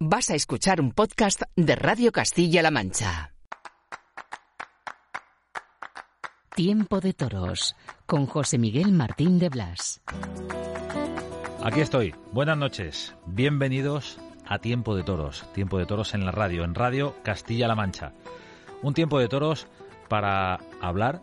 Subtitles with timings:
[0.00, 3.32] Vas a escuchar un podcast de Radio Castilla-La Mancha.
[6.54, 10.02] Tiempo de Toros con José Miguel Martín de Blas.
[11.62, 12.14] Aquí estoy.
[12.32, 13.14] Buenas noches.
[13.26, 15.46] Bienvenidos a Tiempo de Toros.
[15.54, 18.12] Tiempo de Toros en la radio, en Radio Castilla-La Mancha.
[18.82, 19.68] Un tiempo de toros
[20.08, 21.22] para hablar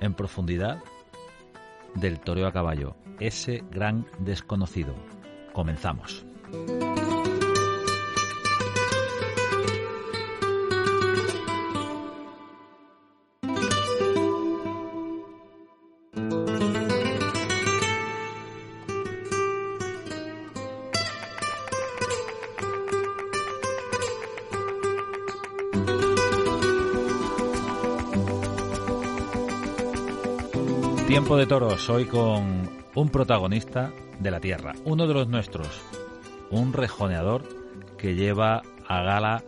[0.00, 0.78] en profundidad
[1.96, 4.94] del toreo a caballo, ese gran desconocido.
[5.52, 6.24] Comenzamos.
[31.10, 35.84] Tiempo de toros, hoy con un protagonista de la tierra, uno de los nuestros,
[36.52, 37.42] un rejoneador
[37.98, 39.42] que lleva a gala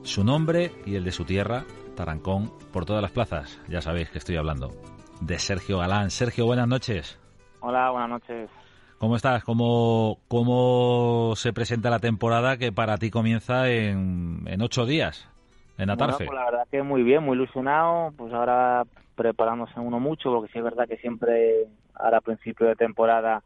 [0.00, 1.64] su nombre y el de su tierra,
[1.94, 3.60] Tarancón, por todas las plazas.
[3.68, 4.72] Ya sabéis que estoy hablando
[5.20, 6.10] de Sergio Galán.
[6.10, 7.20] Sergio, buenas noches.
[7.60, 8.48] Hola, buenas noches.
[8.96, 9.44] ¿Cómo estás?
[9.44, 15.28] ¿Cómo, cómo se presenta la temporada que para ti comienza en, en ocho días?
[15.76, 16.24] En Atarfe.
[16.24, 18.10] Bueno, pues la verdad que muy bien, muy ilusionado.
[18.16, 18.84] Pues ahora
[19.14, 23.42] preparándose uno mucho, porque sí es verdad que siempre, ahora a principio de temporada,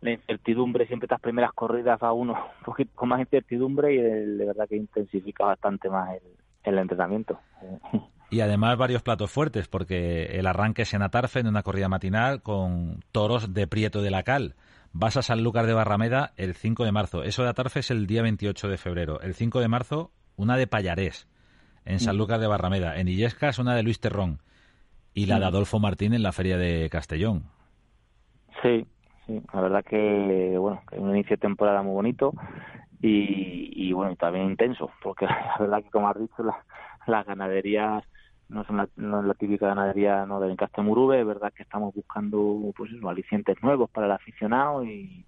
[0.00, 4.44] la incertidumbre, siempre estas primeras corridas va uno un poquito con más incertidumbre y de,
[4.44, 6.22] verdad que intensifica bastante más el,
[6.64, 7.38] el entrenamiento.
[8.28, 12.42] Y además varios platos fuertes, porque el arranque es en Atarfe, en una corrida matinal,
[12.42, 14.56] con toros de Prieto de la Cal.
[14.92, 17.22] Vas a Sanlúcar de Barrameda el 5 de marzo.
[17.22, 19.20] Eso de Atarfe es el día 28 de febrero.
[19.20, 21.28] El 5 de marzo, una de Payarés,
[21.84, 22.96] en Sanlúcar de Barrameda.
[22.96, 24.40] En Illescas, una de Luis Terrón
[25.16, 27.44] y la de Adolfo Martín en la Feria de Castellón.
[28.62, 28.86] Sí,
[29.26, 32.34] sí, la verdad que, bueno, que un inicio de temporada muy bonito
[33.00, 36.44] y, y bueno, y también intenso, porque la verdad que, como has dicho,
[37.06, 38.04] las ganaderías
[38.50, 41.94] no son la, no es la típica ganadería no del Castemurube, es verdad que estamos
[41.94, 45.24] buscando pues eso, alicientes nuevos para el aficionado y,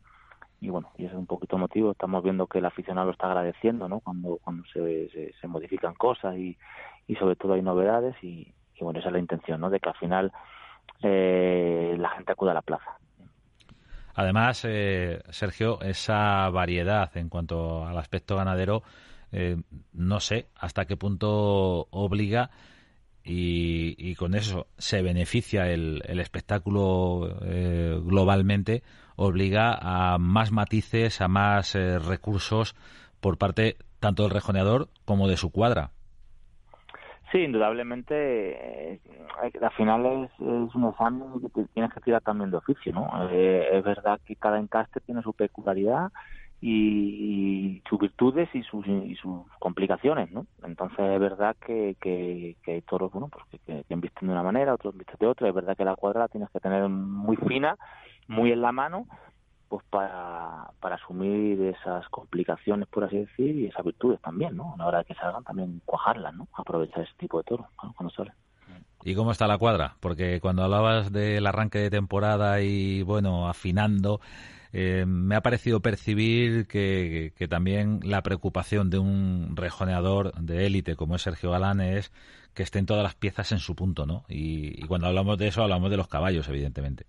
[0.60, 3.26] y bueno, y ese es un poquito motivo, estamos viendo que el aficionado lo está
[3.26, 4.00] agradeciendo, ¿no?
[4.00, 6.58] Cuando cuando se, se, se modifican cosas y,
[7.06, 9.70] y sobre todo hay novedades y, y bueno, esa es la intención, ¿no?
[9.70, 10.32] De que al final
[11.02, 12.98] eh, la gente acuda a la plaza.
[14.14, 18.82] Además, eh, Sergio, esa variedad en cuanto al aspecto ganadero,
[19.30, 19.56] eh,
[19.92, 22.50] no sé hasta qué punto obliga
[23.30, 28.82] y, con eso se beneficia el, el espectáculo eh, globalmente,
[29.16, 32.74] obliga a más matices, a más eh, recursos
[33.20, 35.90] por parte tanto del rejoneador como de su cuadra.
[37.30, 39.00] Sí, indudablemente, eh,
[39.60, 41.22] al final es, es, un examen
[41.54, 43.10] que tienes que tirar también de oficio, ¿no?
[43.30, 46.10] Eh, es verdad que cada encaste tiene su peculiaridad
[46.62, 50.46] y, sus virtudes y sus, y sus complicaciones, ¿no?
[50.62, 54.32] Entonces es verdad que, que, que hay toros, bueno, pues que, que, que visten de
[54.32, 56.88] una manera, otros visten de otra, es verdad que la cuadra la tienes que tener
[56.88, 57.76] muy fina,
[58.26, 59.06] muy en la mano,
[59.68, 64.74] pues para, para asumir esas complicaciones, por así decir, y esas virtudes también, ¿no?
[64.74, 66.48] A la hora de que salgan también cuajarlas, ¿no?
[66.54, 67.92] Aprovechar ese tipo de toro ¿no?
[67.94, 68.32] cuando sale.
[69.04, 69.96] ¿Y cómo está la cuadra?
[70.00, 74.20] Porque cuando hablabas del arranque de temporada y, bueno, afinando,
[74.72, 80.96] eh, me ha parecido percibir que, que, también la preocupación de un rejoneador de élite
[80.96, 82.12] como es Sergio Galán es
[82.54, 84.24] que estén todas las piezas en su punto, ¿no?
[84.28, 87.06] Y cuando hablamos de eso, hablamos de los caballos, evidentemente.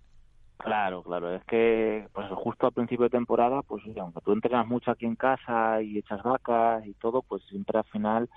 [0.62, 4.90] Claro, claro, es que pues justo al principio de temporada, pues aunque tú entrenas mucho
[4.90, 8.28] aquí en casa y echas vacas y todo, pues siempre al final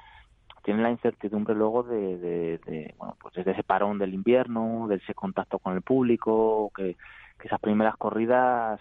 [0.64, 5.60] tienes la incertidumbre luego de, bueno, pues desde ese parón del invierno, de ese contacto
[5.60, 6.96] con el público, que,
[7.38, 8.80] que esas primeras corridas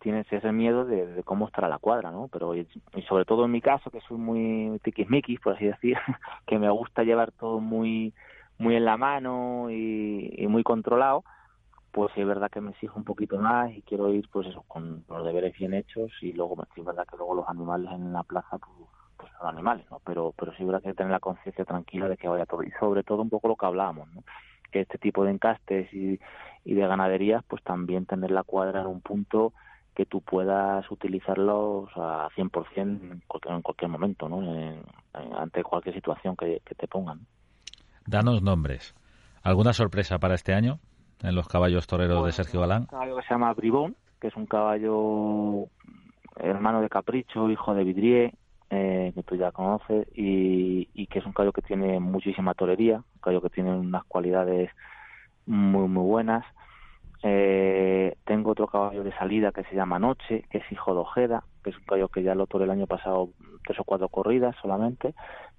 [0.00, 2.26] tienes ese miedo de, cómo estará la cuadra, ¿no?
[2.26, 2.66] Pero y,
[3.08, 5.96] sobre todo en mi caso, que soy muy tiquismiquis, por así decir,
[6.46, 8.14] que me gusta llevar todo muy
[8.58, 11.22] muy en la mano y muy controlado,
[11.92, 14.62] pues sí es verdad que me exijo un poquito más y quiero ir pues eso
[14.68, 18.12] con los deberes bien hechos y luego sí es verdad que luego los animales en
[18.12, 21.20] la plaza pues, pues son animales no pero pero sí es verdad que tener la
[21.20, 24.22] conciencia tranquila de que vaya todo y sobre todo un poco lo que hablábamos no
[24.70, 26.20] que este tipo de encastes y,
[26.64, 29.54] y de ganaderías pues también tener la cuadra en un punto
[29.98, 34.40] que tú puedas utilizarlos a 100% en cualquier, en cualquier momento, ¿no?
[35.12, 37.26] ante cualquier situación que, te pongan.
[38.06, 38.94] Danos nombres.
[39.42, 40.78] ¿Alguna sorpresa para este año
[41.22, 42.82] en los caballos toreros de Sergio Galán?
[42.82, 45.66] Un caballo que se llama Bribón, que es un caballo
[46.36, 48.34] hermano de Capricho, hijo de Vidrié,
[48.70, 52.96] eh, que tú ya conoces, y, y, que es un caballo que tiene muchísima torería,
[52.96, 54.70] un caballo que tiene unas cualidades
[55.46, 56.44] muy, muy buenas
[57.22, 61.44] eh, tengo otro caballo de salida que se llama Noche, que es hijo de Ojeda,
[61.64, 63.30] que es un caballo que ya lo toré el año pasado
[63.64, 65.14] tres o cuatro corridas solamente,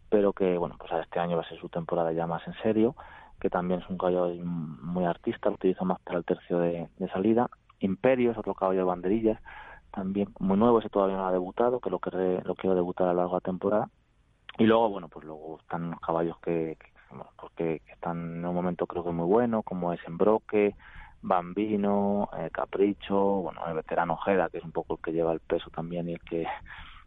[0.10, 2.96] pero que, bueno, pues este año va a ser su temporada ya más en serio,
[3.40, 7.50] que también es un caballo muy artista, lo utilizo más para el tercio de, salida.
[7.80, 9.40] Imperio es otro caballo de banderillas,
[9.92, 13.14] también muy nuevo, ese todavía no ha debutado, que lo, que lo quiero debutar a
[13.14, 13.90] lo largo de la temporada.
[14.58, 16.78] Y luego, bueno, pues luego están caballos que,
[17.38, 20.76] pues están en un momento creo que muy bueno, como es Embroque,
[21.22, 25.40] Bambino, eh, Capricho, bueno, el veterano Ojeda, que es un poco el que lleva el
[25.40, 26.46] peso también y el que,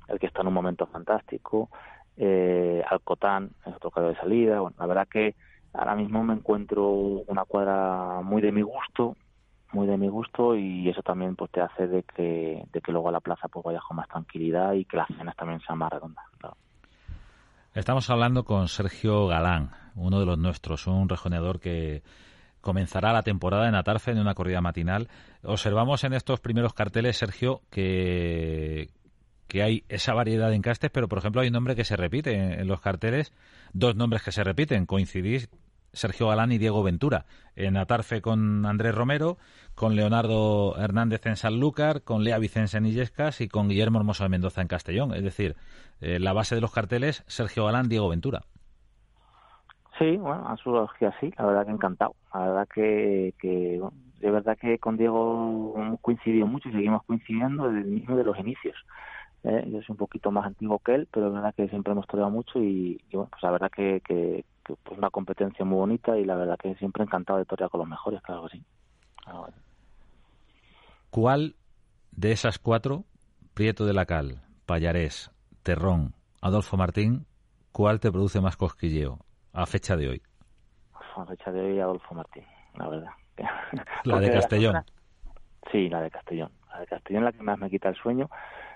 [0.09, 1.71] el que está en un momento fantástico,
[2.17, 5.35] eh, Alcotán es otro caballo de salida, bueno, la verdad que
[5.73, 9.17] ahora mismo me encuentro una cuadra muy de mi gusto,
[9.73, 13.09] muy de mi gusto y eso también pues te hace de que, de que luego
[13.09, 15.91] a la plaza pues vayas con más tranquilidad y que las cenas también sean más
[15.91, 16.25] redondas.
[17.75, 22.03] Estamos hablando con Sergio Galán, uno de los nuestros, un rejoneador que
[22.61, 25.09] comenzará la temporada en Atarfe en una corrida matinal.
[25.43, 28.91] Observamos en estos primeros carteles, Sergio, que,
[29.49, 32.61] que hay esa variedad de encastes, pero por ejemplo hay un nombre que se repite
[32.61, 33.33] en, los carteles,
[33.73, 35.51] dos nombres que se repiten, coincidís
[35.93, 37.27] Sergio Galán y Diego Ventura.
[37.57, 39.37] En Atarfe con Andrés Romero,
[39.75, 44.31] con Leonardo Hernández en Sanlúcar, con Lea Vicens en Illescas y con Guillermo Hermoso de
[44.31, 45.15] Mendoza en Castellón.
[45.15, 45.57] Es decir,
[46.01, 48.43] eh, la base de los carteles, Sergio Galán, Diego Ventura.
[49.99, 52.15] Sí, bueno, a su lógica sí, la verdad que encantado.
[52.33, 53.81] La verdad que, que
[54.21, 58.25] de verdad que con Diego hemos coincidido mucho y seguimos coincidiendo desde el mismo de
[58.25, 58.77] los inicios.
[59.45, 59.65] ¿Eh?
[59.67, 62.31] Yo soy un poquito más antiguo que él, pero es verdad que siempre hemos toreado
[62.31, 66.37] mucho y, bueno, pues la verdad que, que, pues una competencia muy bonita y la
[66.37, 68.65] verdad que siempre encantado de torear con los mejores, claro que sí.
[71.11, 71.57] ¿Cuál
[72.13, 73.05] de esas cuatro,
[73.55, 75.31] Prieto de la Cal, Payarés,
[75.63, 77.27] Terrón, Adolfo Martín,
[77.71, 79.19] cuál te produce más cosquilleo?
[79.53, 80.23] a fecha de hoy?
[81.17, 82.45] A fecha de hoy, Adolfo Martín,
[82.77, 83.11] la verdad.
[84.05, 84.85] La de Castellón.
[85.71, 86.53] Sí, la de Castellón.
[86.71, 88.29] La de Castellón la que más me quita el sueño.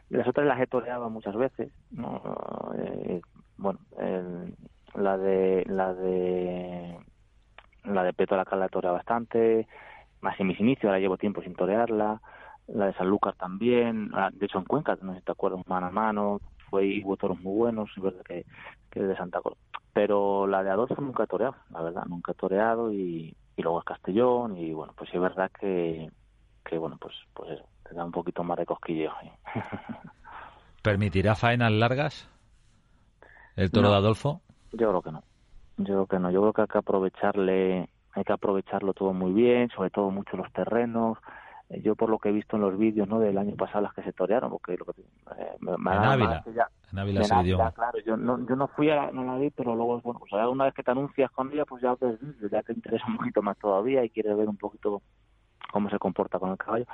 [0.08, 1.72] Las otras las he toreado muchas veces.
[1.90, 2.22] ¿no?
[2.78, 3.20] Eh,
[3.56, 3.78] bueno,
[4.94, 6.98] la de la de
[7.84, 9.66] la de Peto la Cala he bastante.
[10.20, 12.20] Más en mis inicios, ahora llevo tiempo sin torearla.
[12.68, 14.10] La de Sanlúcar también.
[14.32, 16.40] De hecho, en Cuenca, no sé si te acuerdas, mano a mano.
[16.70, 17.90] Fue hubo toros muy buenos.
[17.96, 18.44] Es verdad que,
[18.90, 19.56] que de Santa Cruz
[19.96, 23.84] pero la de Adolfo nunca he toreado, la verdad, nunca he toreado y, luego es
[23.86, 26.10] Castellón y bueno, pues es verdad que,
[26.62, 29.10] que bueno, pues pues eso, te da un poquito más de cosquilleo.
[30.82, 32.28] ¿Permitirá faenas largas
[33.56, 34.40] el toro de Adolfo?
[34.72, 35.22] Yo creo que no.
[35.78, 36.30] Yo creo que no.
[36.30, 40.36] Yo creo que hay que aprovecharle, hay que aprovecharlo todo muy bien, sobre todo mucho
[40.36, 41.18] los terrenos.
[41.68, 43.92] Eh, yo por lo que he visto en los vídeos no del año pasado las
[43.92, 46.44] que se torearon porque lo que eh, me, en Ávila
[46.92, 47.34] en Ávila se
[47.74, 50.32] claro yo no yo no fui a la, no la vi pero luego bueno pues
[50.32, 52.16] una vez que te anuncias con ella pues ya te,
[52.52, 55.02] ya te interesa un poquito más todavía y quieres ver un poquito
[55.72, 56.86] cómo se comporta con el caballo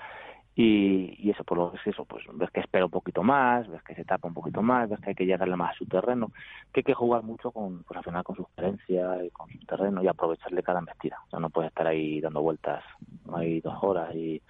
[0.55, 3.67] y, y eso por lo que es eso pues ves que espera un poquito más
[3.69, 5.87] ves que se tapa un poquito más ves que hay que llegarle más a su
[5.87, 6.31] terreno
[6.73, 9.59] que hay que jugar mucho con pues al final con su gerencia y con su
[9.65, 11.19] terreno y aprovecharle cada embestida.
[11.31, 12.85] O no puedes estar ahí dando vueltas
[13.33, 14.43] hay dos horas y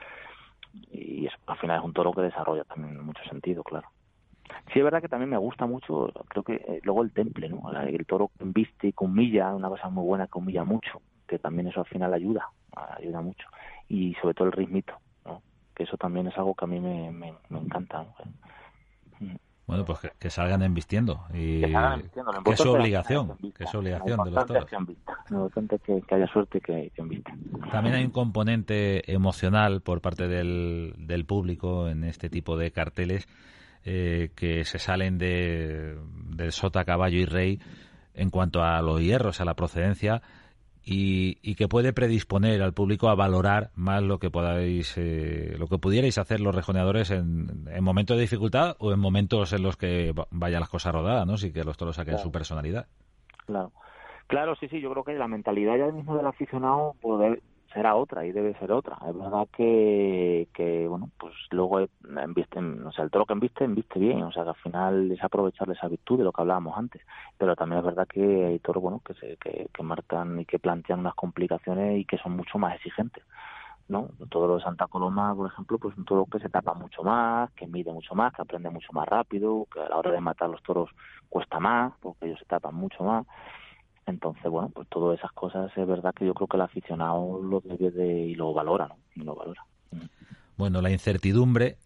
[0.90, 3.88] y eso, al final es un toro que desarrolla también mucho sentido claro.
[4.72, 7.70] Sí es verdad que también me gusta mucho creo que eh, luego el temple no
[7.70, 11.68] el toro que viste y milla una cosa muy buena que humilla mucho que también
[11.68, 13.46] eso al final ayuda ayuda mucho.
[13.88, 14.94] Y sobre todo el ritmito
[15.74, 18.06] que eso también es algo que a mí me, me, encanta.
[19.20, 19.36] Mm.
[19.66, 24.46] Bueno, pues que, salgan embistiendo y que, es su obligación, que es obligación de los
[24.46, 24.66] toros.
[24.66, 27.22] Que, que, haya suerte que, que
[27.70, 33.28] También hay un componente emocional por parte del, del público en este tipo de carteles
[33.84, 35.96] eh, que se salen de,
[36.36, 37.58] del sota, caballo y rey
[38.14, 40.22] en cuanto a los hierros, a la procedencia
[40.84, 45.78] y, que puede predisponer al público a valorar más lo que podáis, eh, lo que
[45.78, 50.12] pudierais hacer los rejoneadores en, en, momentos de dificultad o en momentos en los que
[50.30, 51.36] vaya las cosas rodadas, ¿no?
[51.36, 52.86] Sí que los toros saquen su personalidad.
[53.46, 53.72] Claro.
[54.26, 57.38] Claro, sí, sí, yo creo que la mentalidad ya mismo del aficionado pues,
[57.72, 58.98] será otra y debe ser otra.
[59.08, 63.98] Es verdad que, que bueno, pues luego embisten, o sea, el toro que embiste, embiste
[63.98, 67.02] bien, o sea, que al final es aprovechar esa virtud de lo que hablábamos antes.
[67.38, 70.58] Pero también es verdad que hay toros, bueno, que, se, que, que marcan y que
[70.58, 73.24] plantean unas complicaciones y que son mucho más exigentes
[73.88, 74.08] ¿no?
[74.30, 77.50] Todo lo de Santa Coloma, por ejemplo, pues un toro que se tapa mucho más,
[77.52, 80.48] que mide mucho más, que aprende mucho más rápido, que a la hora de matar
[80.48, 80.90] los toros
[81.28, 83.26] cuesta más, porque ellos se tapan mucho más.
[84.06, 87.60] Entonces, bueno, pues todas esas cosas es verdad que yo creo que el aficionado lo
[87.60, 89.24] debe de y lo valora, ¿no?
[89.24, 89.64] Lo valora.
[90.56, 91.76] Bueno, la incertidumbre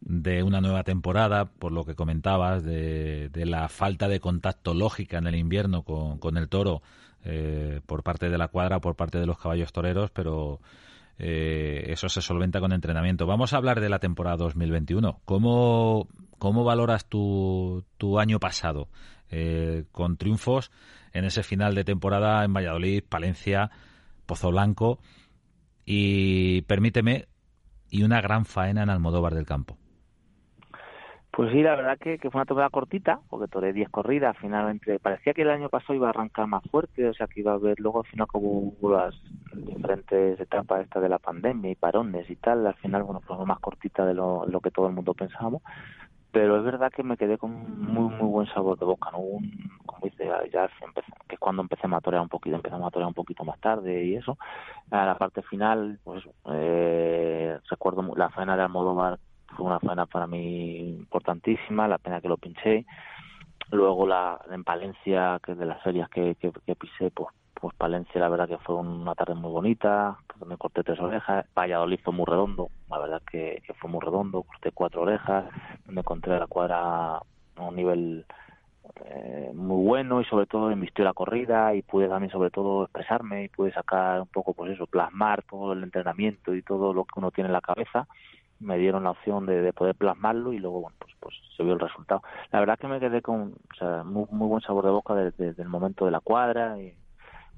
[0.00, 5.26] de una nueva temporada, por lo que comentabas, de, la falta de contacto lógica en
[5.26, 6.82] el invierno con, con el toro
[7.24, 10.60] eh, por parte de la cuadra, por parte de los caballos toreros, pero
[11.18, 13.26] eh, eso se solventa con entrenamiento.
[13.26, 15.20] Vamos a hablar de la temporada 2021.
[15.24, 16.06] ¿Cómo,
[16.38, 18.88] cómo valoras tu, tu año pasado?
[19.30, 20.70] Eh, con triunfos
[21.12, 23.70] en ese final de temporada en Valladolid, Palencia,
[24.26, 25.00] Pozo Blanco
[25.84, 27.26] y, permíteme,
[27.90, 29.78] y una gran faena en Almodóvar del Campo.
[31.36, 35.34] Pues sí, la verdad que, fue una temporada cortita, porque toré 10 corridas, finalmente parecía
[35.34, 37.78] que el año pasado iba a arrancar más fuerte, o sea que iba a haber
[37.78, 39.14] luego al final como las
[39.54, 43.58] diferentes etapas esta de la pandemia y parones y tal, al final bueno fue más
[43.58, 45.60] cortita de lo, que todo el mundo pensábamos,
[46.36, 47.50] pero es verdad que me quedé con
[47.80, 49.20] muy muy buen sabor de boca, ¿no?
[49.20, 49.50] Un,
[49.86, 50.68] como dice, ya
[51.26, 54.04] que es cuando empecé a torear un poquito, empezamos a torear un poquito más tarde
[54.04, 54.36] y eso,
[54.90, 59.18] a la parte final, pues eh, recuerdo la faena de Almodóvar
[59.56, 62.84] fue una faena para mí importantísima, la pena que lo pinché.
[63.70, 67.28] Luego la en Palencia, que de las ferias que, que, pisé, pues,
[67.60, 72.00] pues Palencia la verdad que fue una tarde muy bonita, me corté tres orejas, Valladolid
[72.04, 75.46] fue muy redondo, la verdad que, fue muy redondo, corté cuatro orejas,
[75.86, 77.22] me encontré la cuadra a
[77.58, 78.26] un nivel
[79.04, 83.44] eh, muy bueno y sobre todo invistió la corrida y pude también sobre todo expresarme
[83.44, 87.18] y pude sacar un poco pues eso, plasmar todo el entrenamiento y todo lo que
[87.18, 88.06] uno tiene en la cabeza.
[88.58, 91.80] Me dieron la opción de, poder plasmarlo y luego bueno pues pues se vio el
[91.80, 92.22] resultado.
[92.52, 95.60] La verdad que me quedé con o sea, muy, muy buen sabor de boca desde,
[95.60, 96.94] el momento de la cuadra y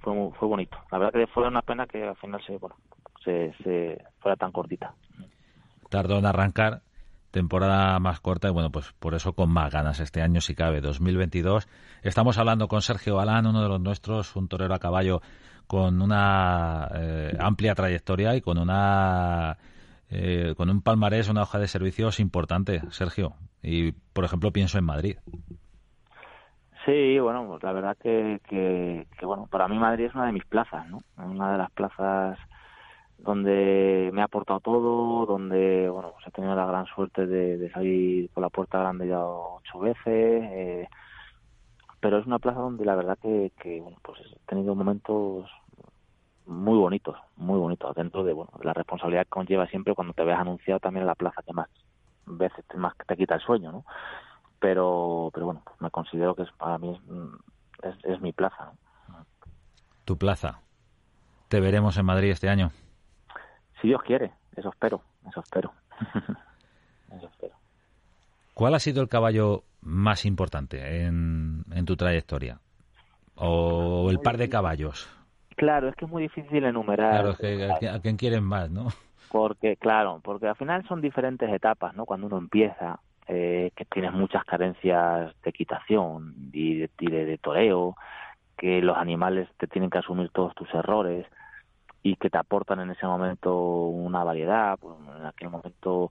[0.00, 2.76] fue fue bonito la verdad que fue una pena que al final se bueno
[3.24, 4.94] se, se fuera tan cortita
[5.88, 6.82] tardó en arrancar
[7.30, 10.80] temporada más corta y bueno pues por eso con más ganas este año si cabe
[10.80, 11.68] 2022
[12.02, 15.20] estamos hablando con Sergio Balán uno de los nuestros un torero a caballo
[15.66, 19.58] con una eh, amplia trayectoria y con una
[20.10, 23.34] eh, con un palmarés, una hoja de servicios importante, Sergio.
[23.62, 25.16] Y, por ejemplo, pienso en Madrid.
[26.88, 30.47] Sí, bueno, pues la verdad que, que, bueno, para mí Madrid es una de mis
[30.47, 31.00] plazas, ¿no?
[31.18, 32.38] Una de las plazas
[33.18, 38.30] donde me ha aportado todo, donde, bueno, pues he tenido la gran suerte de, salir
[38.30, 40.88] por la puerta grande ya ocho veces, eh,
[42.00, 45.45] pero es una plaza donde la verdad que, que bueno, pues he tenido momentos
[46.47, 50.38] muy bonitos, muy bonitos, dentro de bueno, la responsabilidad que conlleva siempre cuando te ves
[50.38, 51.68] anunciado también en la plaza que más
[52.25, 53.85] veces más te quita el sueño, ¿no?
[54.60, 57.00] Pero, pero bueno, me considero que es, para mí
[57.82, 58.72] es, es, mi plaza.
[60.04, 60.62] Tu plaza.
[61.48, 62.70] ¿Te veremos en Madrid este año?
[63.80, 65.72] Si Dios quiere, eso espero, eso espero.
[67.16, 67.54] eso espero.
[68.54, 72.60] ¿Cuál ha sido el caballo más importante en, en tu trayectoria?
[73.36, 75.08] ¿O el par de caballos?
[75.58, 77.34] Claro, es que es muy difícil enumerar.
[77.36, 78.88] Claro, a, quién quieren más, ¿no?
[79.30, 82.06] Porque, claro, porque al final son diferentes etapas, ¿no?
[82.06, 87.94] Cuando uno empieza, eh, que tienes muchas carencias de equitación y de, toreo,
[88.56, 91.26] que los animales te tienen que asumir todos tus errores
[92.02, 94.78] y que te aportan en ese momento una variedad.
[94.80, 96.11] Pues en aquel momento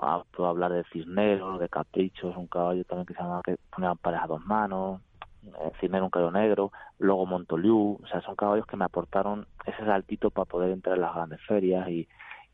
[0.00, 3.96] ah, puedo hablar de cisneros, de caprichos, un caballo también que se llama que ponían
[3.96, 5.00] pareja a dos manos,
[5.80, 10.30] Cisnero un caballo negro, luego Montoliu, o sea, son caballos que me aportaron ese saltito
[10.30, 12.06] para poder entrar en las grandes ferias y,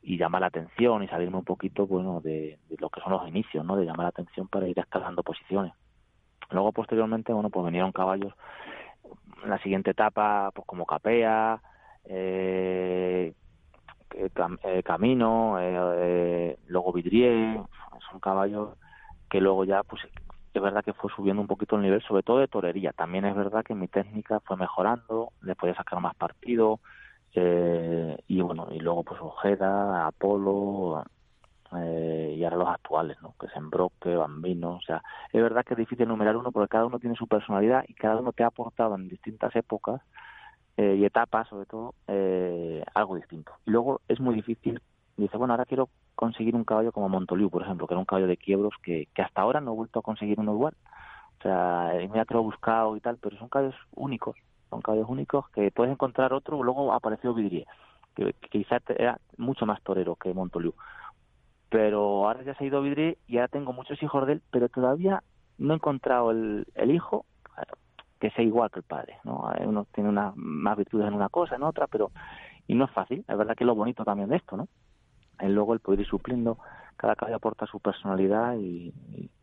[0.05, 3.65] y llamar la atención y salirme un poquito, bueno, de, lo que son los inicios,
[3.65, 3.75] ¿no?
[3.77, 5.73] De llamar la atención para ir escalando posiciones.
[6.51, 8.35] Luego, posteriormente, bueno, pues vinieron caballos
[9.43, 11.61] en la siguiente etapa, pues como Capea,
[12.05, 13.33] eh,
[14.11, 17.61] eh Camino, eh, eh, luego Vidrier,
[18.11, 18.77] son caballos
[19.31, 20.03] que luego ya pues
[20.53, 22.93] es verdad que fue subiendo un poquito el nivel, sobre todo de torería.
[22.93, 26.79] También es verdad que mi técnica fue mejorando, le podía sacar más partido,
[27.35, 31.05] eh, y bueno, y luego pues Ojeda, Apolo,
[31.77, 33.35] eh, y ahora los actuales, ¿no?
[33.41, 36.87] Que es Embroque, Bambino, o sea, es verdad que es difícil enumerar uno porque cada
[36.87, 40.01] uno tiene su personalidad y cada uno te ha aportado en distintas épocas
[40.77, 41.95] eh, y etapas, sobre todo,
[42.95, 43.53] algo distinto.
[43.67, 44.81] Y luego es muy difícil,
[45.17, 48.29] dice, bueno, ahora quiero conseguir un caballo como Montoliu, por ejemplo, que era un caballo
[48.29, 50.75] de quiebros que, que hasta ahora no he vuelto a conseguir uno igual.
[51.41, 54.37] O sea, mira que lo he buscado y tal, pero son caballos únicos,
[54.75, 57.65] son caballos únicos que puedes encontrar otro, luego apareció Vidrier,
[58.17, 60.75] que, quizás era mucho más torero que Montoliu.
[61.69, 64.69] Pero ahora ya se ha ido Vidrier y ahora tengo muchos hijos de él, pero
[64.69, 65.23] todavía
[65.59, 67.25] no he encontrado el, el hijo
[68.19, 69.49] que sea igual que el padre, ¿no?
[69.61, 72.11] Uno tiene unas más virtudes en una cosa, en otra, pero
[72.67, 73.25] y no es fácil.
[73.29, 74.67] Es verdad que lo bonito también de esto, ¿no?
[75.39, 76.59] Es luego el poder ir supliendo,
[76.97, 78.93] cada caballo aporta su personalidad y,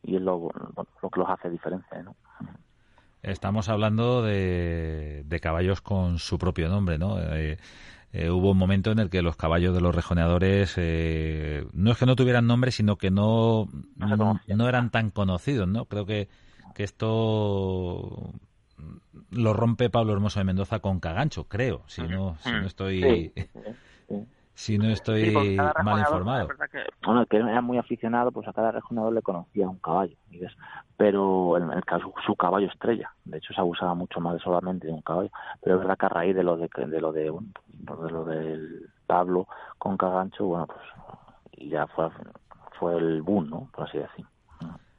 [0.03, 0.49] es lo,
[1.01, 2.15] lo, que los hace diferencia, ¿no?
[3.23, 7.19] Estamos hablando de, de caballos con su propio nombre, ¿no?
[7.19, 7.57] Eh,
[8.13, 11.97] eh, hubo un momento en el que los caballos de los rejoneadores eh, no es
[11.97, 15.85] que no tuvieran nombre, sino que no, no, eran tan conocidos, ¿no?
[15.85, 16.27] Creo que,
[16.75, 18.33] que esto
[19.29, 23.31] lo rompe Pablo Hermoso de Mendoza con Cagancho, creo, si no, si no estoy
[24.53, 25.31] si no estoy
[25.83, 26.47] mal informado.
[26.71, 30.15] Que, bueno, que era muy aficionado, pues a cada rejoneador le conocía un caballo,
[30.97, 34.87] pero en el caso su caballo estrella, de hecho se abusaba mucho más de solamente
[34.87, 35.31] de un caballo,
[35.61, 37.49] pero es verdad que a raíz de lo de, de lo de, bueno,
[37.85, 42.09] pues de lo del Pablo con Cagancho, bueno, pues ya fue
[42.81, 43.69] fue el boom, ¿no?
[43.71, 44.25] Por así decir.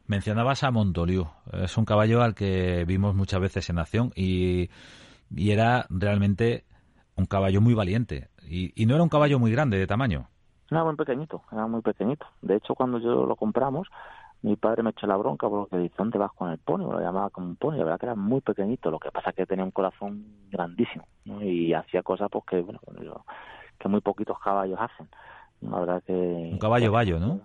[0.06, 4.71] Mencionabas a Montoliu, es un caballo al que vimos muchas veces en acción y,
[5.35, 6.64] y era realmente
[7.16, 8.28] un caballo muy valiente.
[8.49, 10.28] Y, no era un caballo muy grande de tamaño.
[10.70, 12.26] Era muy pequeñito, era muy pequeñito.
[12.40, 13.88] De hecho, cuando yo lo compramos,
[14.42, 16.78] mi padre me echó la bronca porque dice, ¿dónde vas con el pony?
[16.78, 19.37] Lo llamaba como un pony, la verdad que era muy pequeñito, lo que pasa es
[19.37, 22.80] que tenía un corazón grandísimo y hacía cosas pues que, bueno,
[23.78, 25.08] que muy poquitos caballos hacen.
[25.61, 26.12] La verdad que...
[26.12, 27.40] Un caballo vallo, ¿no?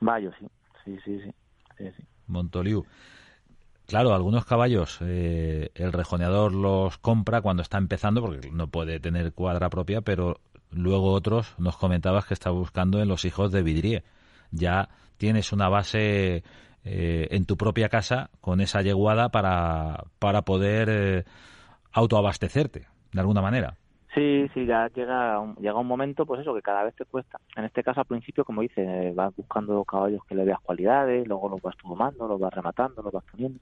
[0.00, 0.46] Vallo, sí,
[0.84, 1.90] sí, sí, sí.
[1.96, 2.84] sí, Montoliu.
[3.86, 9.32] Claro, algunos caballos eh, el rejoneador los compra cuando está empezando porque no puede tener
[9.32, 14.04] cuadra propia, pero luego otros nos comentabas que está buscando en los hijos de Vidrié.
[14.50, 16.42] Ya tienes una base
[16.84, 21.24] eh, en tu propia casa con esa yeguada para, para poder eh,
[21.92, 23.76] autoabastecerte de alguna manera.
[24.14, 27.38] Sí, sí, ya llega un, llega un momento, pues eso, que cada vez te cuesta.
[27.56, 31.48] En este caso, al principio, como dices, vas buscando caballos que le veas cualidades, luego
[31.48, 33.58] los vas tomando, los vas rematando, los vas poniendo.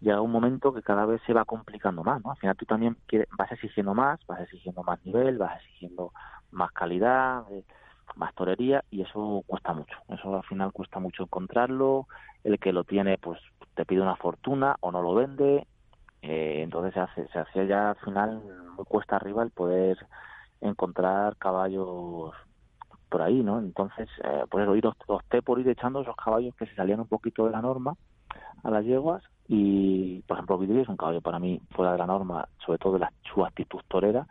[0.00, 2.32] Llega un momento que cada vez se va complicando más, ¿no?
[2.32, 6.12] Al final tú también quieres, vas exigiendo más, vas exigiendo más nivel, vas exigiendo
[6.50, 7.64] más calidad, eh,
[8.16, 9.96] más torería, y eso cuesta mucho.
[10.08, 12.06] Eso al final cuesta mucho encontrarlo.
[12.42, 13.40] El que lo tiene, pues
[13.74, 15.66] te pide una fortuna o no lo vende,
[16.26, 18.40] eh, entonces se hace, se hacía ya al final
[18.76, 19.98] muy cuesta arriba el poder
[20.62, 22.32] encontrar caballos
[23.10, 23.58] por ahí, ¿no?
[23.58, 27.08] Entonces, eh, por eso ir, opté por ir echando esos caballos que se salían un
[27.08, 27.94] poquito de la norma
[28.62, 32.06] a las yeguas y, por ejemplo, Vidri es un caballo para mí fuera de la
[32.06, 34.26] norma, sobre todo de la, su actitud torera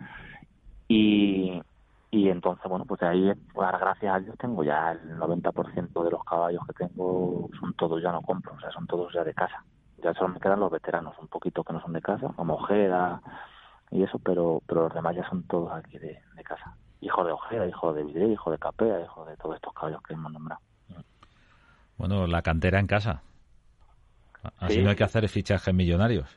[0.88, 1.62] y,
[2.10, 6.24] y entonces, bueno, pues ahí, pues, gracias a Dios, tengo ya el 90% de los
[6.24, 9.64] caballos que tengo, son todos ya no compro, o sea, son todos ya de casa
[10.04, 13.22] ya solo me quedan los veteranos, un poquito que no son de casa, como Ojeda
[13.92, 16.76] y eso, pero, pero los demás ya son todos aquí de, casa.
[17.02, 20.14] Hijo de Ojeda, hijo de Vidre, hijo de Capea, hijo de todos estos caballos que
[20.14, 20.62] hemos nombrado.
[21.98, 23.22] Bueno, la cantera en casa.
[24.60, 26.28] Así no hay que hacer fichajes millonarios.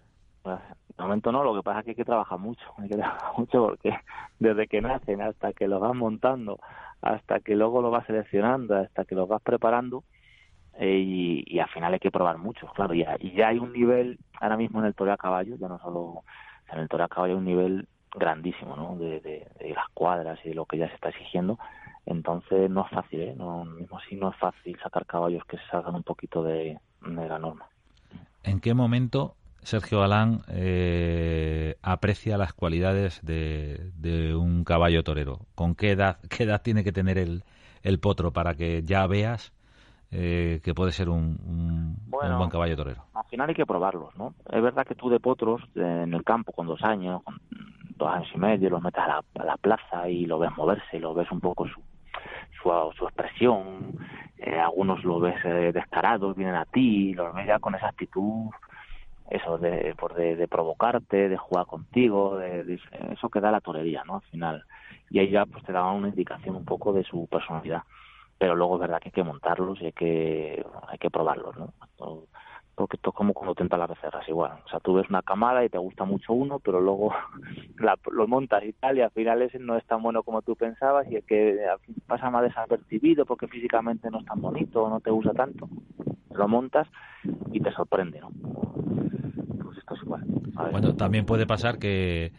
[0.43, 0.59] Pues,
[0.97, 3.33] de momento no, lo que pasa es que hay que trabajar mucho, hay que trabajar
[3.37, 3.95] mucho porque
[4.39, 6.59] desde que nacen hasta que los vas montando,
[7.03, 10.05] hasta que luego los vas seleccionando, hasta que los vas preparando,
[10.79, 14.57] eh, y, al final hay que probar mucho, claro, y, ya hay un nivel ahora
[14.57, 16.23] mismo en el toreo a caballo, ya no solo
[16.71, 18.97] en el toreo a caballo hay un nivel grandísimo, ¿no?
[18.97, 21.59] De, de, las cuadras y de lo que ya se está exigiendo,
[22.05, 23.35] entonces no es fácil, ¿eh?
[23.37, 27.39] No, mismo así no es fácil sacar caballos que se salgan un poquito de, la
[27.39, 27.67] norma.
[28.43, 35.41] ¿En qué momento Sergio Galán eh, aprecia las cualidades de, de, un caballo torero?
[35.55, 39.56] ¿Con qué edad, qué edad tiene que tener el potro para que ya veas
[40.11, 43.05] eh, que puede ser un, buen caballo torero?
[43.15, 44.35] Al final hay que probarlos, ¿no?
[44.51, 47.41] Es verdad que tú de potros en el campo con dos años, con
[47.97, 51.31] dos años y medio, los metes a la, plaza y lo ves moverse, lo ves
[51.31, 51.81] un poco su,
[52.97, 53.99] su, expresión,
[54.39, 58.51] eh, algunos lo ves eh, descarados, vienen a ti, los ves ya con esa actitud
[59.31, 62.79] eso de, por de, provocarte, de jugar contigo, de,
[63.11, 64.17] eso que da la torería, ¿no?
[64.17, 64.65] Al final.
[65.11, 67.83] Y ahí ya pues te daba una indicación un poco de su personalidad
[68.39, 71.73] pero luego es verdad que hay que montarlos y hay que, hay que probarlos, ¿no?
[72.75, 74.53] Porque esto es como cuando tentas las becerras, igual.
[74.67, 77.15] O sea, tú ves una camada y te gusta mucho uno, pero luego
[78.13, 81.11] lo montas y tal, y al final ese no es tan bueno como tú pensabas,
[81.11, 81.59] y es que
[82.07, 85.69] pasa más desapercibido porque físicamente no es tan bonito o no te gusta tanto.
[86.35, 86.87] Lo montas
[87.51, 88.31] y te sorprende, ¿no?
[89.63, 90.25] Pues esto es igual.
[90.71, 92.33] Bueno, también puede pasar que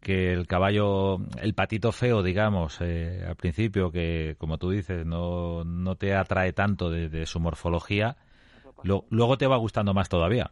[0.00, 5.64] que el caballo, el patito feo, digamos, eh, al principio, que como tú dices, no,
[5.64, 8.16] no te atrae tanto de, su morfología,
[8.82, 10.50] luego te va gustando más todavía.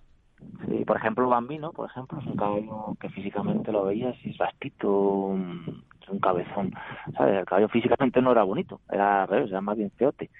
[0.67, 4.39] Sí, por ejemplo, Bambino, por ejemplo, es un caballo que físicamente lo veías y es
[4.39, 5.83] bastito, un,
[6.23, 6.73] cabezón.
[7.17, 7.41] ¿Sabes?
[7.41, 10.31] El caballo físicamente no era bonito, era era más bien feote.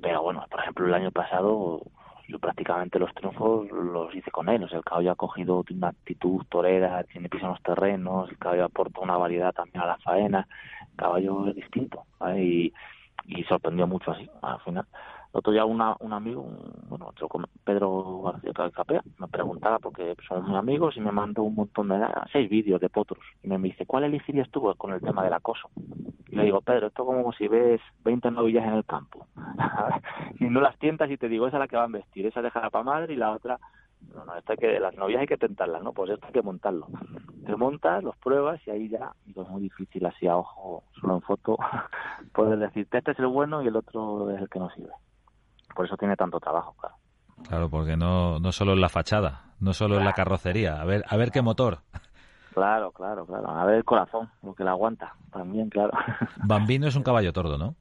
[0.00, 1.82] Pero bueno, por ejemplo, el año pasado
[2.28, 4.66] yo prácticamente los triunfos los hice con él.
[4.70, 9.00] El caballo ha cogido una actitud torera, tiene piso en los terrenos, el caballo aporta
[9.00, 10.48] una variedad también a la faena.
[10.90, 12.04] El caballo es distinto
[12.36, 12.72] y,
[13.26, 14.86] y sorprendió mucho así al final
[15.32, 16.46] otro día una, un amigo,
[16.88, 17.28] bueno, otro,
[17.64, 22.06] Pedro García Capea, me preguntaba porque somos muy amigos y me mandó un montón de
[22.32, 25.68] seis vídeos de potros y me dice, ¿cuál elegirías tú con el tema del acoso?
[26.28, 29.26] Y le digo, Pedro, esto como si ves 20 novillas en el campo
[30.40, 32.42] y no las tientas y te digo, esa es la que van a vestir, esa
[32.42, 33.58] dejará para madre y la otra
[34.14, 35.92] no, no, esto hay que, las novias hay que tentarlas, ¿no?
[35.92, 36.86] Pues esto hay que montarlo.
[37.44, 41.16] Te montas, los pruebas y ahí ya, digo, es muy difícil así a ojo, solo
[41.16, 41.56] en foto,
[42.32, 44.92] poder decirte este es el bueno y el otro es el que no sirve
[45.76, 46.96] por eso tiene tanto trabajo, claro.
[47.46, 51.04] Claro, porque no, no solo es la fachada, no solo es la carrocería, a ver,
[51.06, 51.80] a ver qué motor.
[52.54, 55.92] Claro, claro, claro, a ver el corazón, lo que la aguanta, también, claro.
[56.42, 57.74] Bambino es un caballo tordo, ¿no?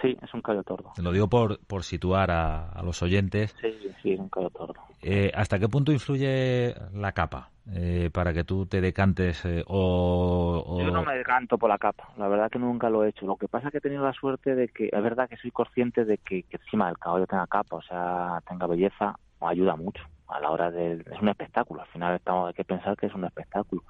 [0.00, 0.92] Sí, es un caballo tordo.
[0.94, 3.54] Te lo digo por, por situar a, los oyentes.
[3.60, 4.74] Sí, sí, es un caballo tordo.
[5.02, 10.78] Eh, ¿Hasta qué punto influye la capa eh, para que tú te decantes eh, o,
[10.80, 13.26] Yo no me decanto por la capa, la verdad que nunca lo he hecho.
[13.26, 15.50] Lo que pasa es que he tenido la suerte de que, es verdad que soy
[15.50, 20.40] consciente de que, encima del caballo tenga capa, o sea, tenga belleza, ayuda mucho a
[20.40, 21.04] la hora de...
[21.10, 23.82] Es un espectáculo, al final estamos, hay que pensar que es un espectáculo.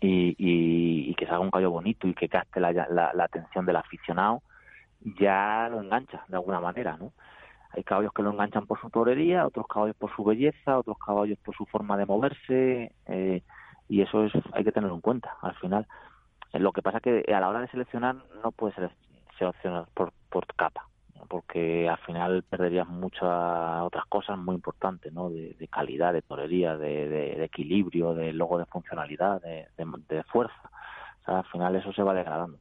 [0.00, 3.66] Y, y, que se haga un caballo bonito y que gaste la, la, la atención
[3.66, 4.42] del aficionado
[5.18, 7.12] ya lo engancha de alguna manera, ¿no?
[7.72, 11.38] Hay caballos que lo enganchan por su torería, otros caballos por su belleza, otros caballos
[11.38, 13.42] por su forma de moverse, eh,
[13.88, 15.86] y eso es hay que tenerlo en cuenta al final.
[16.52, 18.76] Eh, lo que pasa es que a la hora de seleccionar no puedes
[19.38, 20.86] seleccionar por, por capa,
[21.28, 23.22] porque al final perderías muchas
[23.82, 25.30] otras cosas muy importantes, ¿no?
[25.30, 30.70] De, calidad, de torería, de, equilibrio, de logo de funcionalidad, de, de, fuerza.
[31.22, 32.58] O sea, al final eso se va degradando.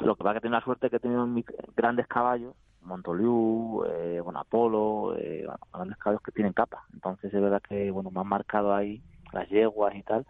[0.00, 1.26] Lo que pasa es que tiene la suerte que he tenido
[1.74, 6.84] grandes caballos, Montoliu, eh, bueno, Apolo, eh, grandes caballos que tienen capa.
[6.92, 10.26] Entonces es verdad que, bueno, me han marcado ahí las yeguas y tal,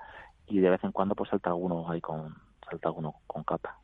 [0.46, 2.34] y de vez en cuando pues salta alguno ahí con,
[2.68, 3.76] salta alguno con capa.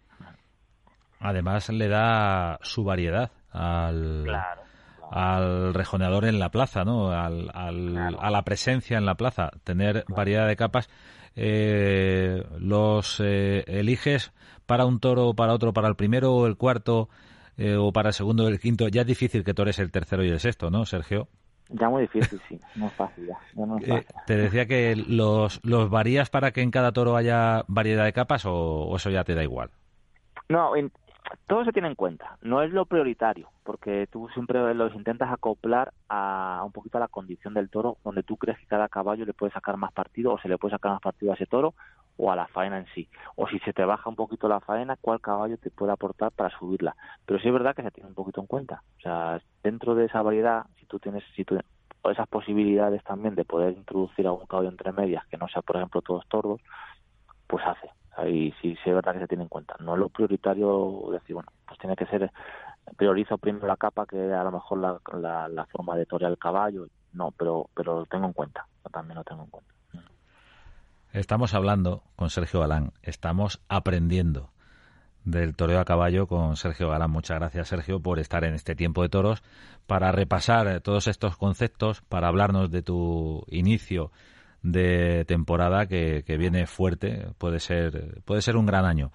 [1.20, 4.28] Además le da su variedad al,
[5.10, 7.12] al rejoneador en la plaza, ¿no?
[7.12, 10.88] Al, al, A la presencia en la plaza, tener variedad de capas.
[11.34, 14.32] Eh, los eh, eliges
[14.66, 17.08] para un toro o para otro, para el primero o el cuarto
[17.56, 18.88] eh, o para el segundo o el quinto.
[18.88, 21.28] Ya es difícil que tores el tercero y el sexto, ¿no, Sergio?
[21.68, 22.60] Ya muy difícil, sí.
[22.74, 24.04] No es fácil ya.
[24.26, 28.44] te decía que los, los varías para que en cada toro haya variedad de capas
[28.44, 29.70] o, eso ya te da igual.
[30.48, 30.72] No,
[31.46, 32.38] todo se tiene en cuenta.
[32.42, 37.08] No es lo prioritario, porque tú siempre los intentas acoplar a un poquito a la
[37.08, 40.38] condición del toro, donde tú crees que cada caballo le puede sacar más partido o
[40.38, 41.74] se le puede sacar más partido a ese toro
[42.16, 43.08] o a la faena en sí.
[43.36, 46.56] O si se te baja un poquito la faena, cuál caballo te puede aportar para
[46.58, 46.94] subirla.
[47.26, 48.82] Pero sí es verdad que se tiene un poquito en cuenta.
[48.98, 51.44] O sea, dentro de esa variedad, si tú tienes si
[52.10, 56.02] esas posibilidades también de poder introducir algún caballo entre medias, que no sea, por ejemplo,
[56.02, 56.60] todos tordos,
[57.46, 57.88] pues hace.
[58.16, 59.74] Ahí sí, sí es verdad que se tiene en cuenta.
[59.80, 62.30] No es lo prioritario decir, bueno, pues tiene que ser,
[62.96, 66.86] priorizo primero la capa que a lo mejor la, la, forma de torear el caballo.
[67.12, 68.66] No, pero, pero lo tengo en cuenta.
[68.90, 69.72] también lo tengo en cuenta.
[71.12, 74.50] Estamos hablando con Sergio Galán, estamos aprendiendo
[75.24, 77.10] del toreo a caballo con Sergio Galán.
[77.10, 79.42] Muchas gracias, Sergio, por estar en este tiempo de toros
[79.86, 84.10] para repasar todos estos conceptos, para hablarnos de tu inicio
[84.62, 87.26] de temporada que, viene fuerte.
[87.38, 89.10] Puede ser, puede ser un gran año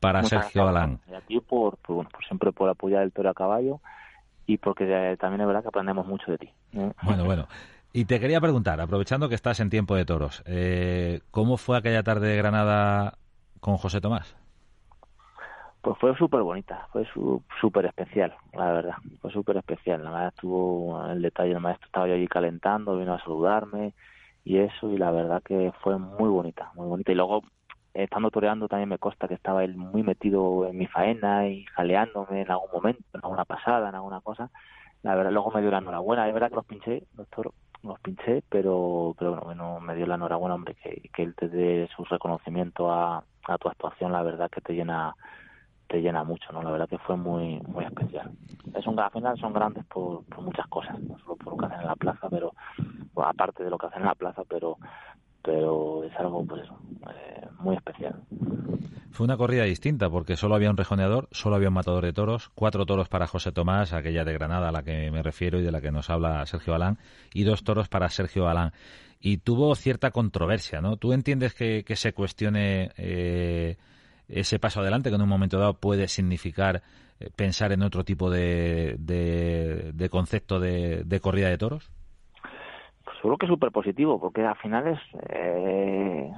[0.00, 1.00] para Sergio Galán.
[1.10, 3.80] Y a ti por, por, siempre por apoyar el toreo a caballo
[4.46, 6.50] y porque también es verdad que aprendemos mucho de ti.
[6.72, 6.92] ¿eh?
[7.02, 7.46] Bueno, bueno.
[7.92, 12.04] Y te quería preguntar, aprovechando que estás en tiempo de toros, eh, ¿cómo fue aquella
[12.04, 13.18] tarde de Granada
[13.58, 14.36] con José Tomás?
[15.82, 17.06] Pues fue súper bonita, fue
[17.58, 20.04] súper especial, la verdad, fue súper especial.
[20.04, 23.94] La verdad estuvo el detalle, el maestro estaba yo allí calentando, vino a saludarme
[24.44, 27.12] y eso, y la verdad que fue muy bonita, muy bonita.
[27.12, 27.42] Y luego,
[27.94, 32.42] estando toreando, también me consta que estaba él muy metido en mi faena y jaleándome
[32.42, 34.50] en algún momento, en alguna pasada, en alguna cosa.
[35.02, 38.42] La verdad, luego me dio la enhorabuena, es verdad que los pinché, doctor, los pinché,
[38.50, 42.92] pero, pero bueno, me dio la enhorabuena, hombre, que, que él te dé su reconocimiento
[42.92, 45.14] a, a tu actuación, la verdad que te llena
[45.90, 46.62] te llena mucho, ¿no?
[46.62, 48.30] La verdad que fue muy muy especial.
[48.74, 51.66] Es un, al final son grandes por, por muchas cosas, no solo por lo que
[51.66, 52.52] hacen en la plaza, pero
[53.16, 54.78] aparte de lo que hacen en la plaza, pero
[55.42, 56.78] pero es algo pues eso,
[57.10, 58.14] eh, muy especial.
[59.10, 62.50] Fue una corrida distinta porque solo había un rejoneador, solo había un matador de toros,
[62.54, 65.72] cuatro toros para José Tomás, aquella de Granada a la que me refiero y de
[65.72, 66.98] la que nos habla Sergio Alán,
[67.34, 68.72] y dos toros para Sergio Alán.
[69.18, 70.96] Y tuvo cierta controversia, ¿no?
[70.96, 73.76] ¿Tú entiendes que, se cuestione eh,
[74.30, 76.82] ese paso adelante que en un momento dado puede significar
[77.36, 81.90] pensar en otro tipo de, de, concepto de, corrida de toros?
[83.04, 86.30] Pues seguro que es súper positivo, porque al final es, eh,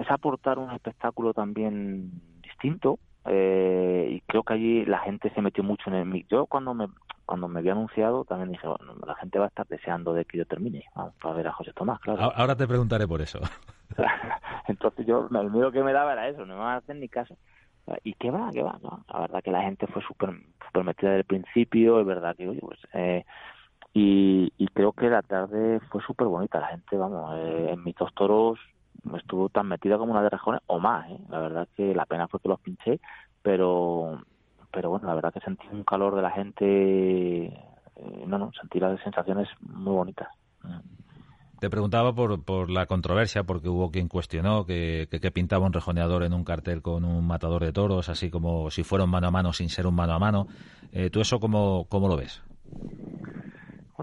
[0.00, 2.10] es aportar un espectáculo también
[2.42, 2.98] distinto.
[3.26, 6.86] Eh, y creo que allí la gente se metió mucho en el Yo cuando me
[7.30, 10.36] cuando me había anunciado también dije, bueno, la gente va a estar deseando de que
[10.36, 10.82] yo termine,
[11.22, 12.32] para ver a José Tomás, claro.
[12.34, 13.38] Ahora te preguntaré por eso.
[14.66, 17.08] Entonces yo, el miedo que me daba era eso, no me van a hacer ni
[17.08, 17.36] caso.
[18.02, 18.50] ¿Y qué va?
[18.52, 18.80] ¿Qué va?
[19.12, 20.30] La verdad que la gente fue súper
[20.66, 22.80] super metida desde el principio, es verdad que, oye, pues...
[22.94, 23.24] Eh,
[23.94, 26.58] y, y creo que la tarde fue súper bonita.
[26.58, 28.58] La gente, vamos, eh, en mis dos toros
[29.16, 31.08] estuvo tan metida como una de rejones o más.
[31.10, 31.18] ¿eh?
[31.28, 33.00] La verdad que la pena fue que los pinché,
[33.42, 34.20] pero
[34.72, 37.46] pero bueno, la verdad que sentí un calor de la gente.
[37.46, 40.28] Eh, no, no, sentí las sensaciones muy bonitas.
[41.60, 46.22] Te preguntaba por, por la controversia, porque hubo quien cuestionó que, que, pintaba un rejoneador
[46.22, 49.30] en un cartel con un matador de toros, así como si fuera un mano a
[49.30, 50.46] mano sin ser un mano a mano.
[50.92, 52.42] Eh, ¿Tú eso cómo, cómo lo ves?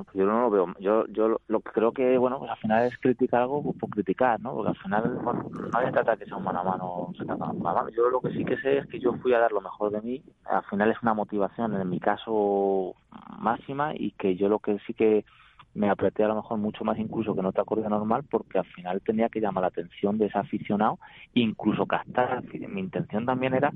[0.05, 0.67] Pues yo no lo veo.
[0.79, 4.39] Yo, yo lo, que creo que, bueno, pues al final es criticar algo por criticar,
[4.39, 4.53] ¿no?
[4.53, 7.69] Porque al final, bueno, nadie trata que sea un mano a mano, se trata mano
[7.69, 7.89] a mano.
[7.89, 10.01] Yo lo que sí que sé es que yo fui a dar lo mejor de
[10.01, 10.23] mí.
[10.45, 12.95] Al final es una motivación, en mi caso,
[13.39, 15.25] máxima y que yo lo que sí que
[15.73, 18.65] me apreté a lo mejor mucho más incluso que en otra corrida normal porque al
[18.65, 20.99] final tenía que llamar la atención de ese aficionado,
[21.33, 22.43] incluso captar.
[22.43, 23.71] Mi intención también era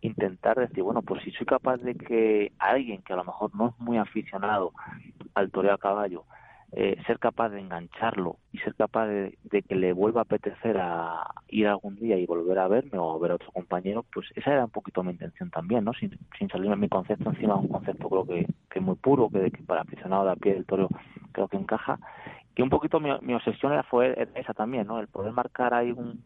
[0.00, 3.68] intentar decir, bueno, pues si soy capaz de que alguien que a lo mejor no
[3.68, 4.72] es muy aficionado
[5.34, 6.24] al toreo a caballo,
[6.74, 9.36] eh, ser capaz de engancharlo y ser capaz de,
[9.68, 13.18] que le vuelva a apetecer a ir algún día y volver a verme o a
[13.18, 15.92] ver a otro compañero, pues esa era un poquito mi intención también, ¿no?
[15.92, 19.62] Sin, sin salirme mi concepto encima, un concepto creo que, que muy puro, que, que
[19.64, 20.88] para aficionado de a pie del toro
[21.32, 21.98] creo que encaja.
[22.56, 24.98] Y un poquito mi, mi obsesión era, fue esa también, ¿no?
[24.98, 26.24] El poder marcar ahí un,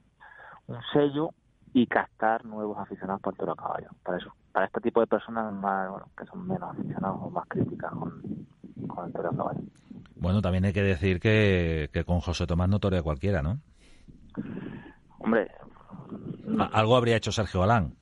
[0.68, 1.30] un sello
[1.72, 3.88] y captar nuevos aficionados para el toro a caballo.
[4.04, 7.46] Para eso, para este tipo de personas más, bueno, que son menos aficionados o más
[7.48, 8.46] críticas con,
[8.86, 9.60] con el toro a caballo.
[10.16, 13.58] Bueno, también hay que decir que, que con José Tomás no torea cualquiera, ¿no?
[15.18, 15.50] Hombre...
[16.72, 17.94] Algo habría hecho Sergio Galán.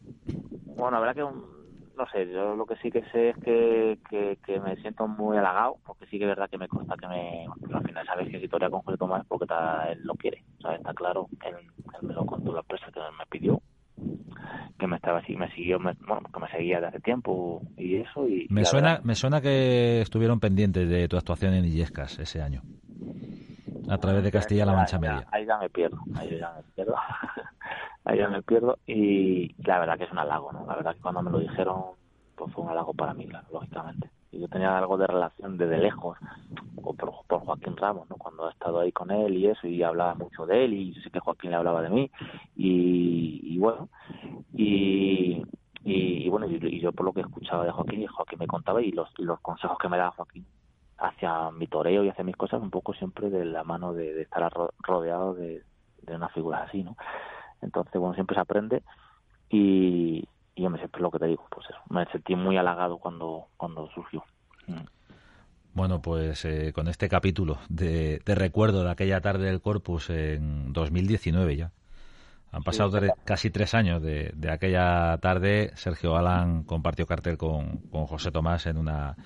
[0.77, 1.55] Bueno, la verdad que
[1.97, 3.99] no sé, yo lo que sí que sé es que,
[4.45, 7.47] que, me siento muy halagado, porque sí que es verdad que me consta que me,
[7.73, 9.47] al final sabes que si torea con José Tomás es porque
[9.91, 10.79] él lo quiere, ¿sabes?
[10.79, 13.61] Está claro, él, él me lo contó la empresa que me pidió,
[14.79, 18.29] que me estaba así, me siguió, bueno, que me seguía desde hace tiempo y eso.
[18.29, 22.65] y Me suena, me suena que estuvieron pendientes de tu actuación en Illescas ese año,
[23.89, 25.27] a través de Castilla-La Mancha Media.
[25.31, 26.97] Ahí ya me pierdo, ahí ya me pierdo.
[28.05, 30.67] ahí ya me pierdo y la verdad que es un halago, ¿no?
[30.67, 31.83] La verdad que cuando me lo dijeron,
[32.35, 34.11] pues fue un halago para mí, lógicamente.
[34.35, 36.19] Y yo tenía algo de relación desde lejos
[36.83, 38.17] por, por Joaquín Ramos, ¿no?
[38.17, 41.11] Cuando he estado ahí con él y eso, y hablaba mucho de él y sé
[41.11, 42.11] que Joaquín le hablaba de mí
[42.57, 43.89] y, bueno,
[44.53, 45.43] y,
[45.85, 48.91] y, bueno, y, yo por lo que escuchaba de Joaquín, y Joaquín me contaba y
[48.91, 49.09] los,
[49.41, 50.45] consejos que me daba Joaquín
[50.99, 54.23] hacia mi toreo y hacia mis cosas, un poco siempre de la mano de, de
[54.23, 55.63] estar rodeado de,
[56.03, 56.97] de una figura así, ¿no?
[57.63, 58.83] Entonces, bueno, siempre se aprende
[59.49, 63.49] y, yo me siempre lo que te digo, pues eso, me sentí muy halagado cuando,
[63.57, 64.25] cuando surgió.
[64.67, 64.87] Mm.
[65.75, 70.73] Bueno, pues eh, con este capítulo de, de, recuerdo de aquella tarde del Corpus en
[70.73, 71.73] 2019 ya.
[72.55, 75.71] Han pasado casi tres años de, de, aquella tarde.
[75.75, 79.17] Sergio Alan compartió cartel con, con José Tomás en una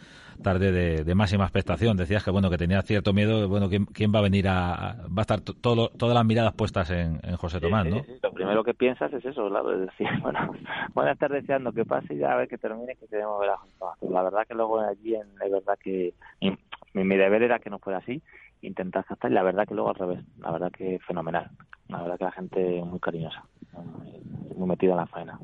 [0.42, 1.96] tarde de, máxima expectación.
[1.96, 5.18] Decías que bueno que tenía cierto miedo, bueno, ¿quién, quién va a venir a, va
[5.18, 8.02] a estar todo, todas las miradas puestas en, José Tomás, ¿no?
[8.22, 10.54] lo primero que piensas es eso, claro, es decir, bueno,
[10.94, 13.50] voy a estar deseando que pase y ya a ver que termine que queremos ver
[13.50, 13.98] a José Tomás.
[14.02, 16.14] la verdad que luego allí en, es verdad que
[16.94, 18.22] mi, mi, deber era que no fuera así,
[18.62, 21.50] intentar captar y la verdad que luego al revés, la verdad que fenomenal,
[21.88, 23.44] la verdad que la gente muy cariñosa,
[24.56, 25.38] muy metida en la faena.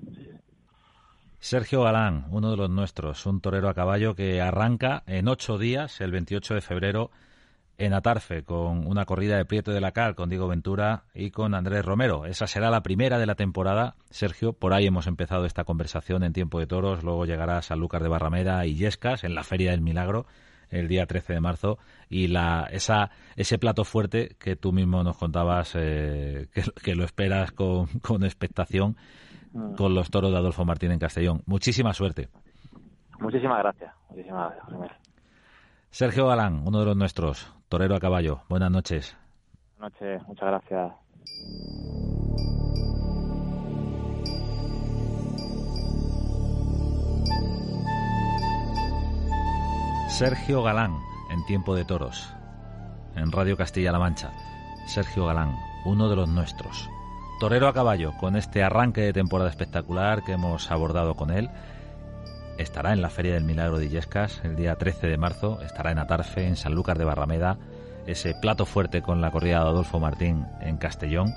[1.39, 6.01] Sergio Galán, uno de los nuestros, un torero a caballo que arranca en ocho días,
[6.01, 7.11] el 28 de febrero,
[7.77, 11.55] en Atarfe, con una corrida de Prieto de la Cal, con Diego Ventura y con
[11.55, 12.25] Andrés Romero.
[12.25, 13.97] Esa será la primera de la temporada.
[14.11, 18.09] Sergio, por ahí hemos empezado esta conversación en Tiempo de Toros, luego llegará Sanlúcar de
[18.09, 20.27] Barrameda y Yescas en la Feria del Milagro
[20.75, 25.17] el día 13 de marzo y la esa ese plato fuerte que tú mismo nos
[25.17, 26.49] contabas eh,
[26.83, 28.97] que, lo esperas con, con expectación
[29.55, 29.77] Mm.
[29.77, 31.43] con los toros de Adolfo Martín en Castellón.
[31.47, 32.29] Muchísima suerte.
[33.21, 33.95] Muchísimas gracias.
[34.11, 34.99] Muchísimas gracias.
[35.91, 38.43] Sergio Galán, uno de los nuestros, torero a caballo.
[38.49, 39.17] Buenas noches.
[39.79, 40.93] Buenas noches, muchas gracias.
[50.15, 52.33] Sergio Galán, en Tiempo de Toros,
[53.17, 54.31] en Radio Castilla-La Mancha.
[54.87, 56.89] Sergio Galán, uno de los nuestros.
[57.41, 61.51] Torero a caballo, con este arranque de temporada espectacular que hemos abordado con él
[62.59, 65.99] estará en la Feria del Milagro de Illescas el día 13 de marzo, estará en
[65.99, 67.59] Atarfe, en Sanlúcar de Barrameda,
[68.07, 71.35] ese plato fuerte con la corrida de Adolfo Martín en Castellón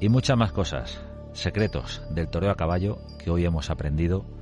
[0.00, 1.00] y muchas más cosas,
[1.32, 4.35] secretos del toreo a caballo que hoy hemos aprendido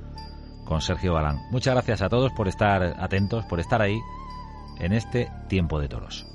[0.65, 1.41] con Sergio Galán.
[1.51, 3.99] Muchas gracias a todos por estar atentos, por estar ahí
[4.79, 6.34] en este tiempo de toros.